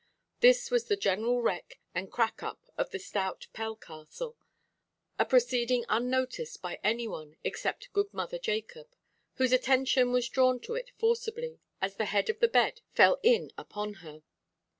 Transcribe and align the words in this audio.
This 0.39 0.71
was 0.71 0.85
the 0.85 0.95
general 0.97 1.43
wreck 1.43 1.79
and 1.93 2.11
crack–up 2.11 2.71
of 2.75 2.89
the 2.89 2.97
stout 2.97 3.45
Pell–castle, 3.53 4.35
a 5.19 5.25
proceeding 5.25 5.85
unnoticed 5.89 6.59
by 6.59 6.79
any 6.83 7.07
one 7.07 7.35
except 7.43 7.93
good 7.93 8.11
mother 8.11 8.39
Jacob, 8.39 8.87
whose 9.35 9.51
attention 9.53 10.11
was 10.11 10.27
drawn 10.27 10.59
to 10.61 10.73
it 10.73 10.89
forcibly, 10.97 11.59
as 11.83 11.97
the 11.97 12.05
head 12.05 12.31
of 12.31 12.39
the 12.39 12.47
bed 12.47 12.81
fell 12.95 13.19
in 13.21 13.51
upon 13.59 13.93
her. 14.01 14.23